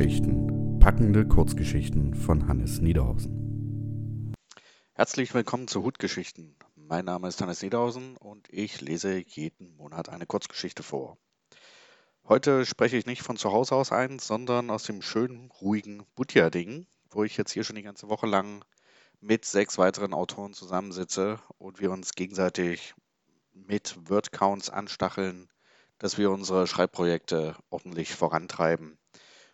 [0.00, 0.78] Hutgeschichten.
[0.80, 4.34] Packende Kurzgeschichten von Hannes Niederhausen.
[4.94, 6.56] Herzlich willkommen zu Hutgeschichten.
[6.74, 11.18] Mein Name ist Hannes Niederhausen und ich lese jeden Monat eine Kurzgeschichte vor.
[12.26, 16.86] Heute spreche ich nicht von zu Hause aus ein, sondern aus dem schönen, ruhigen Butjading,
[17.10, 18.64] wo ich jetzt hier schon die ganze Woche lang
[19.20, 22.94] mit sechs weiteren Autoren zusammensitze und wir uns gegenseitig
[23.52, 25.50] mit Wordcounts anstacheln,
[25.98, 28.96] dass wir unsere Schreibprojekte ordentlich vorantreiben.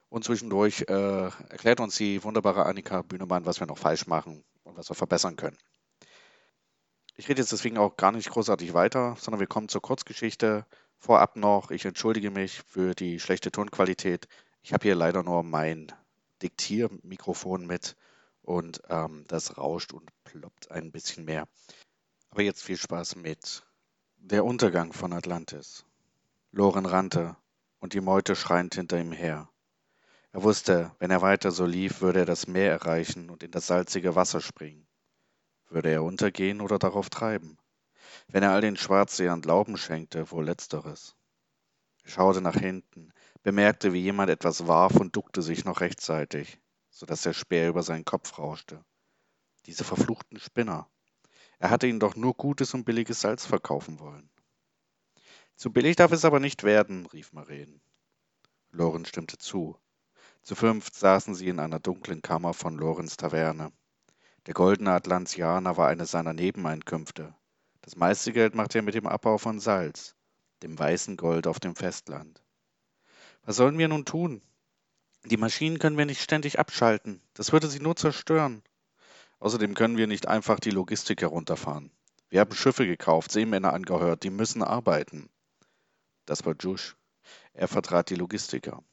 [0.08, 4.76] Und zwischendurch äh, erklärt uns die wunderbare Annika Bühnemann, was wir noch falsch machen und
[4.76, 5.58] was wir verbessern können.
[7.16, 10.66] Ich rede jetzt deswegen auch gar nicht großartig weiter, sondern wir kommen zur Kurzgeschichte.
[10.98, 14.28] Vorab noch, ich entschuldige mich für die schlechte Tonqualität.
[14.62, 15.92] Ich habe hier leider nur mein
[16.42, 17.96] Diktiermikrofon mit
[18.42, 21.48] und ähm, das rauscht und ploppt ein bisschen mehr.
[22.30, 23.64] Aber jetzt viel Spaß mit
[24.18, 25.84] Der Untergang von Atlantis.
[26.52, 27.36] Loren rannte,
[27.80, 29.48] und die Meute schreiend hinter ihm her.
[30.36, 33.68] Er wusste, wenn er weiter so lief, würde er das Meer erreichen und in das
[33.68, 34.86] salzige Wasser springen.
[35.70, 37.56] Würde er untergehen oder darauf treiben?
[38.28, 41.16] Wenn er all den Schwarzsehern Glauben schenkte, wohl letzteres.
[42.02, 43.14] Er schaute nach hinten,
[43.44, 47.82] bemerkte, wie jemand etwas warf und duckte sich noch rechtzeitig, so dass der Speer über
[47.82, 48.84] seinen Kopf rauschte.
[49.64, 50.86] Diese verfluchten Spinner.
[51.58, 54.28] Er hatte ihnen doch nur gutes und billiges Salz verkaufen wollen.
[55.54, 57.80] Zu billig darf es aber nicht werden, rief Maren.
[58.70, 59.80] Loren stimmte zu.
[60.46, 63.72] Zu fünft saßen sie in einer dunklen Kammer von Lorens Taverne.
[64.46, 67.34] Der goldene Atlantianer war eines seiner Nebeneinkünfte.
[67.82, 70.14] Das meiste Geld machte er mit dem Abbau von Salz,
[70.62, 72.44] dem weißen Gold auf dem Festland.
[73.42, 74.40] Was sollen wir nun tun?
[75.24, 77.20] Die Maschinen können wir nicht ständig abschalten.
[77.34, 78.62] Das würde sie nur zerstören.
[79.40, 81.90] Außerdem können wir nicht einfach die Logistik herunterfahren.
[82.28, 85.28] Wir haben Schiffe gekauft, Seemänner angehört, die müssen arbeiten.
[86.24, 86.94] Das war Jusch.
[87.52, 88.84] Er vertrat die Logistiker.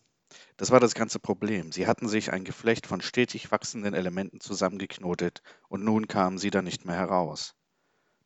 [0.57, 1.71] Das war das ganze Problem.
[1.71, 6.61] Sie hatten sich ein Geflecht von stetig wachsenden Elementen zusammengeknotet und nun kamen sie da
[6.61, 7.55] nicht mehr heraus.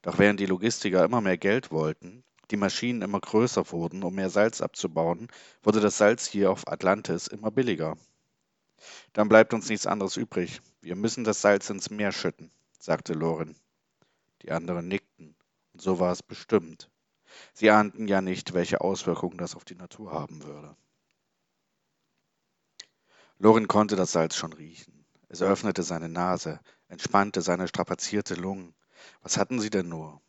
[0.02, 4.30] Doch während die Logistiker immer mehr Geld wollten, die Maschinen immer größer wurden, um mehr
[4.30, 5.28] Salz abzubauen,
[5.64, 7.98] wurde das Salz hier auf Atlantis immer billiger.
[9.14, 10.62] Dann bleibt uns nichts anderes übrig.
[10.82, 13.56] Wir müssen das Salz ins Meer schütten, sagte Loren.
[14.44, 15.36] Die anderen nickten,
[15.74, 16.90] und so war es bestimmt.
[17.54, 20.78] Sie ahnten ja nicht, welche Auswirkungen das auf die Natur haben würde.
[23.40, 25.06] Loren konnte das Salz schon riechen.
[25.30, 28.74] Es öffnete seine Nase, entspannte seine strapazierte Lungen.
[29.22, 30.22] Was hatten sie denn nur?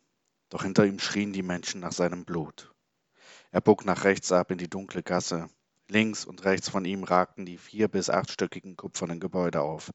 [0.49, 2.71] Doch hinter ihm schrien die Menschen nach seinem Blut.
[3.49, 5.49] Er bog nach rechts ab in die dunkle Gasse.
[5.87, 9.89] Links und rechts von ihm ragten die vier- bis achtstöckigen kupfernen Gebäude auf.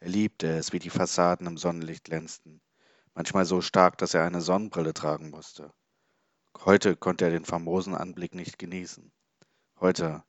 [0.00, 2.60] Er liebte es, wie die Fassaden im Sonnenlicht glänzten,
[3.14, 5.72] manchmal so stark, dass er eine Sonnenbrille tragen musste.
[6.64, 9.12] Heute konnte er den famosen Anblick nicht genießen.
[9.78, 10.24] Heute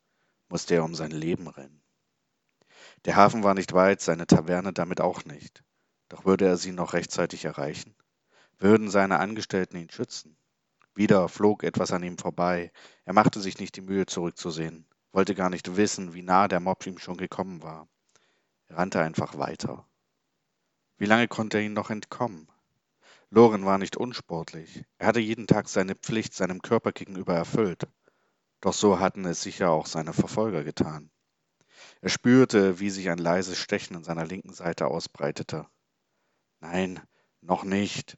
[0.50, 1.81] musste er um sein Leben rennen.
[3.06, 5.64] Der Hafen war nicht weit, seine Taverne damit auch nicht.
[6.10, 7.96] Doch würde er sie noch rechtzeitig erreichen?
[8.60, 10.38] Würden seine Angestellten ihn schützen?
[10.94, 12.72] Wieder flog etwas an ihm vorbei.
[13.06, 16.86] Er machte sich nicht die Mühe zurückzusehen, wollte gar nicht wissen, wie nah der Mob
[16.86, 17.88] ihm schon gekommen war.
[18.68, 19.88] Er rannte einfach weiter.
[20.98, 22.48] Wie lange konnte er ihn noch entkommen?
[23.32, 24.84] Loren war nicht unsportlich.
[24.98, 27.88] Er hatte jeden Tag seine Pflicht seinem Körper gegenüber erfüllt.
[28.60, 31.10] Doch so hatten es sicher auch seine Verfolger getan.
[32.02, 35.68] Er spürte, wie sich ein leises Stechen an seiner linken Seite ausbreitete.
[36.60, 37.00] Nein,
[37.42, 38.18] noch nicht.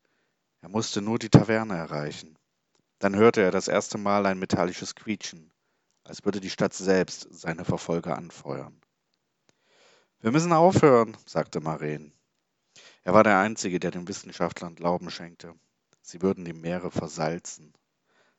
[0.62, 2.38] Er musste nur die Taverne erreichen.
[3.00, 5.52] Dann hörte er das erste Mal ein metallisches Quietschen,
[6.06, 8.80] als würde die Stadt selbst seine Verfolger anfeuern.
[10.22, 12.14] Wir müssen aufhören, sagte Maren.
[13.04, 15.54] Er war der Einzige, der den Wissenschaftlern Glauben schenkte.
[16.02, 17.74] Sie würden die Meere versalzen.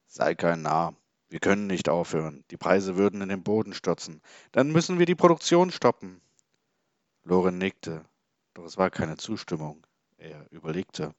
[0.06, 0.96] Sei kein Narr.
[1.28, 2.44] Wir können nicht aufhören.
[2.50, 4.20] Die Preise würden in den Boden stürzen.
[4.52, 6.20] Dann müssen wir die Produktion stoppen.
[7.24, 8.04] Loren nickte,
[8.52, 9.86] doch es war keine Zustimmung.
[10.18, 11.14] Er überlegte.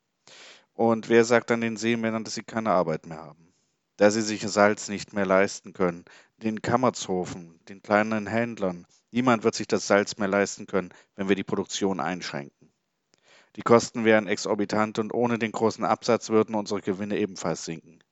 [0.73, 3.53] Und wer sagt dann den Seemännern, dass sie keine Arbeit mehr haben?
[3.97, 6.05] Da sie sich Salz nicht mehr leisten können,
[6.37, 8.85] den Kammershofen, den kleinen Händlern.
[9.11, 12.71] Niemand wird sich das Salz mehr leisten können, wenn wir die Produktion einschränken.
[13.55, 18.03] Die Kosten wären exorbitant und ohne den großen Absatz würden unsere Gewinne ebenfalls sinken.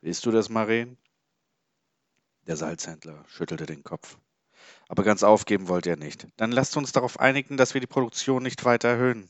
[0.00, 0.96] Willst du das, Maren?
[2.46, 4.18] Der Salzhändler schüttelte den Kopf.
[4.88, 6.26] Aber ganz aufgeben wollte er nicht.
[6.36, 9.28] Dann lasst uns darauf einigen, dass wir die Produktion nicht weiter erhöhen.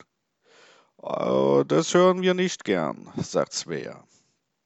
[0.97, 4.05] Oh, das hören wir nicht gern, sagt Svea.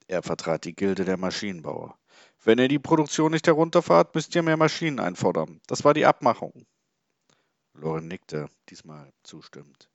[0.07, 1.99] Er vertrat die Gilde der Maschinenbauer.
[2.45, 5.61] Wenn ihr die Produktion nicht herunterfahrt, müsst ihr mehr Maschinen einfordern.
[5.67, 6.67] Das war die Abmachung.
[7.75, 9.91] Loren nickte, diesmal zustimmend.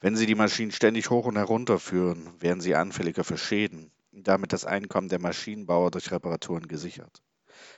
[0.00, 4.28] Wenn sie die Maschinen ständig hoch und herunter führen, wären sie anfälliger für Schäden und
[4.28, 7.23] damit das Einkommen der Maschinenbauer durch Reparaturen gesichert.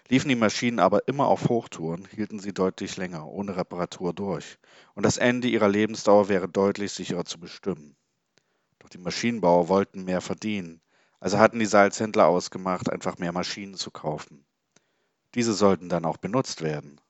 [0.08, 4.58] Liefen die Maschinen aber immer auf Hochtouren, hielten sie deutlich länger, ohne Reparatur durch,
[4.94, 7.96] und das Ende ihrer Lebensdauer wäre deutlich sicherer zu bestimmen.
[8.78, 10.81] Doch die Maschinenbauer wollten mehr verdienen,
[11.20, 14.44] also hatten die Salzhändler ausgemacht, einfach mehr Maschinen zu kaufen.
[15.34, 17.00] Diese sollten dann auch benutzt werden.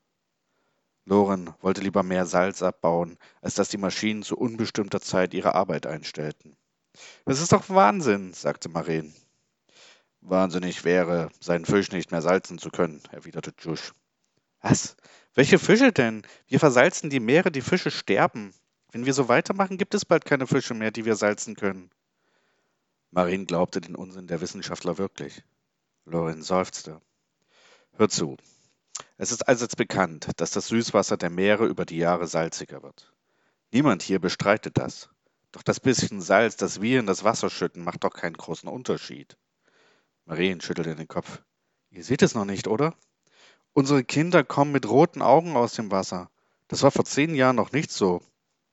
[1.05, 5.87] Loren wollte lieber mehr Salz abbauen, als dass die Maschinen zu unbestimmter Zeit ihre Arbeit
[5.87, 6.57] einstellten.
[7.25, 9.15] Das ist doch Wahnsinn, sagte Maren.
[10.29, 13.93] Wahnsinnig wäre, seinen Fisch nicht mehr salzen zu können, erwiderte Jusch.
[14.61, 14.97] Was?
[15.35, 16.27] Welche Fische denn?
[16.49, 18.53] Wir versalzen die Meere, die Fische sterben.
[18.91, 21.91] Wenn wir so weitermachen, gibt es bald keine Fische mehr, die wir salzen können.
[23.13, 25.45] Marin glaubte den Unsinn der Wissenschaftler wirklich.
[26.07, 27.01] Lorin seufzte.
[27.93, 28.37] Hör zu.
[29.19, 33.13] Es ist allseits bekannt, dass das Süßwasser der Meere über die Jahre salziger wird.
[33.71, 35.09] Niemand hier bestreitet das.
[35.53, 39.37] Doch das bisschen Salz, das wir in das Wasser schütten, macht doch keinen großen Unterschied.
[40.27, 41.41] Marien schüttelte den Kopf.
[41.91, 42.95] Ihr seht es noch nicht, oder?
[43.73, 46.31] Unsere Kinder kommen mit roten Augen aus dem Wasser.
[46.67, 48.21] Das war vor zehn Jahren noch nicht so.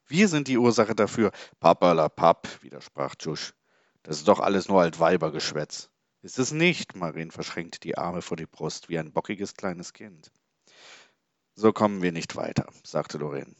[0.08, 1.32] Wir sind die Ursache dafür.
[1.60, 3.54] Papp, widersprach Jusch.
[4.02, 5.92] Das ist doch alles nur Altweibergeschwätz.
[6.24, 6.96] Ist es nicht?
[6.96, 10.32] Marien verschränkte die Arme vor die Brust wie ein bockiges kleines Kind.
[11.54, 13.56] So kommen wir nicht weiter, sagte Lorraine.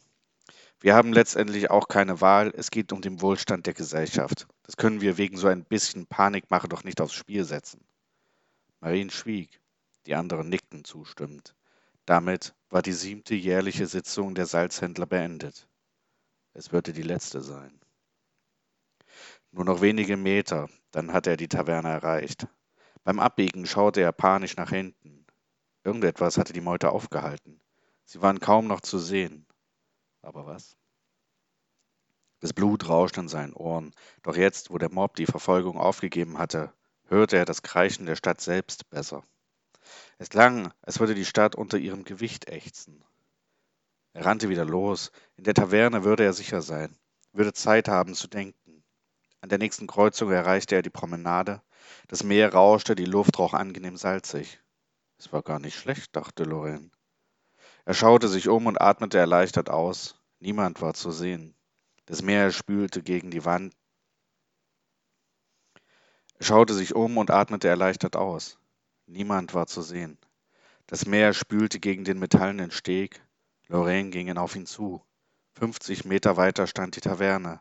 [0.84, 2.52] Wir haben letztendlich auch keine Wahl.
[2.54, 4.46] Es geht um den Wohlstand der Gesellschaft.
[4.64, 7.82] Das können wir wegen so ein bisschen Panikmache doch nicht aufs Spiel setzen.
[8.80, 9.62] Marien schwieg.
[10.04, 11.56] Die anderen nickten zustimmend.
[12.04, 15.66] Damit war die siebte jährliche Sitzung der Salzhändler beendet.
[16.52, 17.80] Es würde die letzte sein.
[19.52, 22.46] Nur noch wenige Meter, dann hatte er die Taverne erreicht.
[23.04, 25.24] Beim Abbiegen schaute er panisch nach hinten.
[25.82, 27.58] Irgendetwas hatte die Meute aufgehalten.
[28.04, 29.46] Sie waren kaum noch zu sehen.
[30.24, 30.76] Aber was?
[32.40, 36.72] Das Blut rauschte in seinen Ohren, doch jetzt, wo der Mob die Verfolgung aufgegeben hatte,
[37.08, 39.22] hörte er das Kreischen der Stadt selbst besser.
[40.18, 43.04] Es klang, als würde die Stadt unter ihrem Gewicht ächzen.
[44.14, 45.12] Er rannte wieder los.
[45.36, 46.96] In der Taverne würde er sicher sein,
[47.32, 48.82] würde Zeit haben zu denken.
[49.40, 51.60] An der nächsten Kreuzung erreichte er die Promenade.
[52.08, 54.60] Das Meer rauschte, die Luft roch angenehm salzig.
[55.18, 56.90] Es war gar nicht schlecht, dachte Lorraine.
[57.86, 60.18] Er schaute sich um und atmete erleichtert aus.
[60.38, 61.54] Niemand war zu sehen.
[62.06, 63.74] Das Meer spülte gegen die Wand.
[66.38, 68.58] Er schaute sich um und atmete erleichtert aus.
[69.06, 70.18] Niemand war zu sehen.
[70.86, 73.22] Das Meer spülte gegen den metallenen Steg.
[73.68, 75.02] Lorraine ging auf ihn zu.
[75.52, 77.60] Fünfzig Meter weiter stand die Taverne.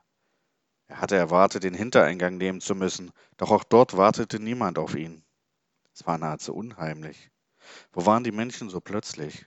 [0.87, 5.23] Er hatte erwartet, den Hintereingang nehmen zu müssen, doch auch dort wartete niemand auf ihn.
[5.93, 7.29] Es war nahezu unheimlich.
[7.91, 9.45] Wo waren die Menschen so plötzlich?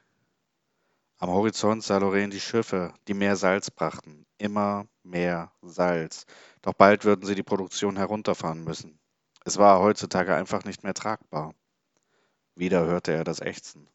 [1.18, 4.26] Am Horizont sah Lorraine die Schiffe, die mehr Salz brachten.
[4.36, 6.26] Immer mehr Salz.
[6.60, 9.00] Doch bald würden sie die Produktion herunterfahren müssen.
[9.42, 11.54] Es war heutzutage einfach nicht mehr tragbar.
[12.54, 13.88] Wieder hörte er das Ächzen.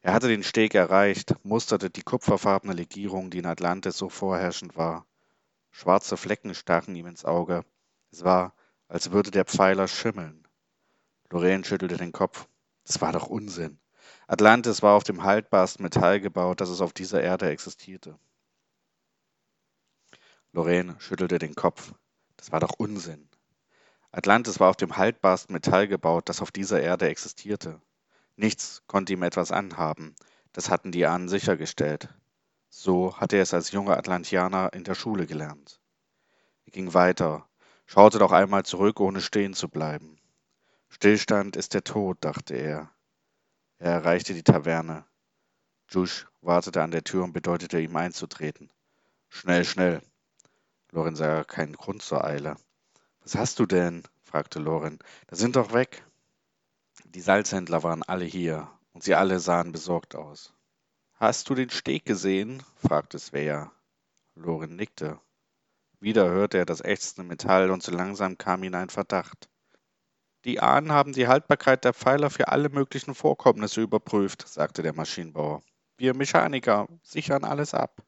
[0.00, 5.06] Er hatte den Steg erreicht, musterte die kupferfarbene Legierung, die in Atlantis so vorherrschend war.
[5.70, 7.66] Schwarze Flecken stachen ihm ins Auge.
[8.12, 8.54] Es war,
[8.88, 10.48] als würde der Pfeiler schimmeln.
[11.28, 12.48] Lorraine schüttelte den Kopf.
[12.84, 13.78] Das war doch Unsinn.
[14.26, 18.18] Atlantis war auf dem haltbarsten Metall gebaut, das es auf dieser Erde existierte.
[20.52, 21.94] Lorraine schüttelte den Kopf.
[22.36, 23.28] Das war doch Unsinn.
[24.12, 27.80] Atlantis war auf dem haltbarsten Metall gebaut, das auf dieser Erde existierte.
[28.36, 30.16] Nichts konnte ihm etwas anhaben.
[30.52, 32.08] Das hatten die Ahnen sichergestellt.
[32.68, 35.80] So hatte er es als junger Atlantianer in der Schule gelernt.
[36.64, 37.48] Er ging weiter,
[37.86, 40.16] schaute doch einmal zurück, ohne stehen zu bleiben.
[40.88, 42.90] Stillstand ist der Tod, dachte er.
[43.80, 45.06] Er erreichte die Taverne.
[45.88, 48.70] Jusch wartete an der Tür und bedeutete ihm einzutreten.
[49.30, 50.02] Schnell, schnell.
[50.92, 52.56] Loren sah keinen Grund zur Eile.
[53.22, 54.02] Was hast du denn?
[54.22, 54.98] fragte Loren.
[55.28, 56.04] Da sind doch weg.
[57.06, 60.52] Die Salzhändler waren alle hier, und sie alle sahen besorgt aus.
[61.14, 62.62] Hast du den Steg gesehen?
[62.76, 63.72] fragte Svea.
[64.34, 65.18] Loren nickte.
[66.00, 69.49] Wieder hörte er das ächzende Metall, und so langsam kam ihm ein Verdacht.
[70.44, 75.62] Die Ahnen haben die Haltbarkeit der Pfeiler für alle möglichen Vorkommnisse überprüft, sagte der Maschinenbauer.
[75.98, 78.02] Wir Mechaniker sichern alles ab.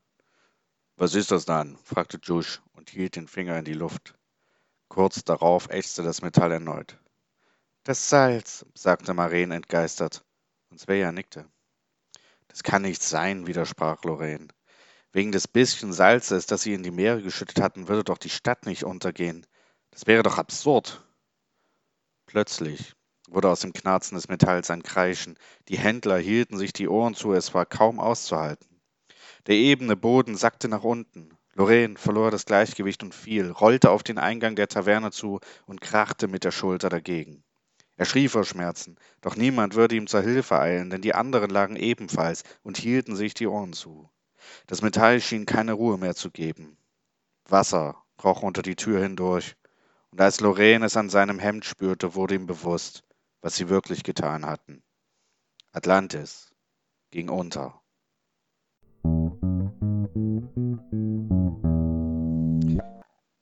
[0.97, 1.77] Was ist das dann?
[1.85, 4.15] fragte Jusch und hielt den Finger in die Luft.
[4.89, 6.99] Kurz darauf ächzte das Metall erneut.
[7.85, 10.25] Das Salz, sagte Maren entgeistert,
[10.71, 11.45] und Sveja nickte.
[12.49, 14.49] Das kann nicht sein, widersprach Lorraine.
[15.13, 18.65] Wegen des bisschen Salzes, das sie in die Meere geschüttet hatten, würde doch die Stadt
[18.65, 19.47] nicht untergehen.
[19.91, 21.03] Das wäre doch absurd.
[22.33, 22.95] Plötzlich
[23.29, 25.39] wurde aus dem Knarzen des Metalls ein Kreischen.
[25.69, 28.81] Die Händler hielten sich die Ohren zu, es war kaum auszuhalten.
[29.47, 31.37] Der ebene Boden sackte nach unten.
[31.53, 36.27] Lorraine verlor das Gleichgewicht und fiel, rollte auf den Eingang der Taverne zu und krachte
[36.27, 37.45] mit der Schulter dagegen.
[37.99, 41.77] Er schrie vor Schmerzen, doch niemand würde ihm zur Hilfe eilen, denn die anderen lagen
[41.77, 44.09] ebenfalls und hielten sich die Ohren zu.
[44.67, 46.79] Das Metall schien keine Ruhe mehr zu geben.
[47.47, 49.55] Wasser roch unter die Tür hindurch,
[50.13, 53.03] und als Lorraine es an seinem Hemd spürte, wurde ihm bewusst,
[53.41, 54.83] was sie wirklich getan hatten.
[55.73, 56.53] Atlantis
[57.11, 57.81] ging unter.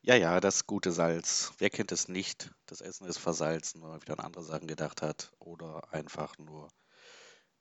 [0.02, 1.52] Ja, ja, das gute Salz.
[1.58, 2.50] Wer kennt es nicht?
[2.66, 6.68] Das Essen ist versalzen, weil man wieder an andere Sachen gedacht hat oder einfach nur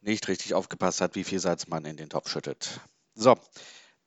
[0.02, 2.80] nicht richtig aufgepasst hat, wie viel Salz man in den Topf schüttet.
[3.16, 3.36] So,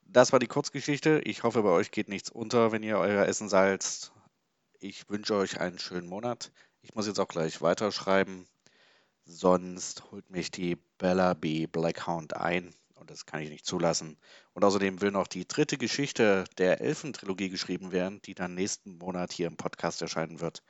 [0.02, 1.20] das war die Kurzgeschichte.
[1.24, 4.12] Ich hoffe, bei euch geht nichts unter, wenn ihr euer Essen salzt.
[4.84, 6.50] Ich wünsche euch einen schönen Monat.
[6.80, 8.48] Ich muss jetzt auch gleich weiterschreiben,
[9.24, 11.68] sonst holt mich die Bella B.
[11.68, 14.18] Blackhound ein und das kann ich nicht zulassen.
[14.54, 19.30] Und außerdem will noch die dritte Geschichte der Elfentrilogie geschrieben werden, die dann nächsten Monat
[19.30, 20.64] hier im Podcast erscheinen wird.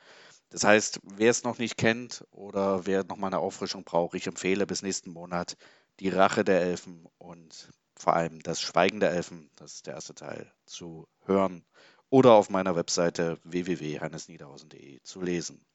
[0.51, 4.67] Das heißt, wer es noch nicht kennt oder wer nochmal eine Auffrischung braucht, ich empfehle
[4.67, 5.57] bis nächsten Monat
[5.99, 10.13] die Rache der Elfen und vor allem das Schweigen der Elfen, das ist der erste
[10.13, 11.65] Teil, zu hören
[12.13, 15.65] oder auf meiner Webseite www.hannesniederhausen.de zu lesen.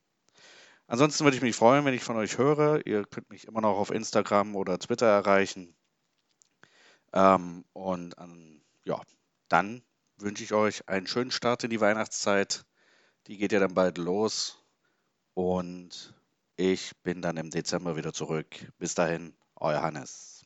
[0.87, 2.87] Ansonsten würde ich mich freuen, wenn ich von euch höre.
[2.87, 5.75] Ihr könnt mich immer noch auf Instagram oder Twitter erreichen.
[7.13, 9.03] Ähm, und ähm, ja,
[9.49, 9.83] dann
[10.17, 12.65] wünsche ich euch einen schönen Start in die Weihnachtszeit.
[13.27, 14.65] Die geht ja dann bald los.
[15.35, 16.15] Und
[16.55, 18.47] ich bin dann im Dezember wieder zurück.
[18.79, 20.38] Bis dahin, euer Hannes.